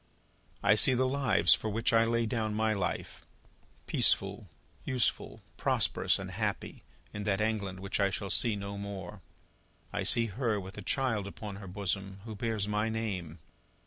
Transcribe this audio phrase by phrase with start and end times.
[0.63, 3.23] "I see the lives for which I lay down my life,
[3.85, 4.47] peaceful,
[4.83, 6.81] useful, prosperous and happy,
[7.13, 9.21] in that England which I shall see no more.
[9.93, 13.37] I see Her with a child upon her bosom, who bears my name.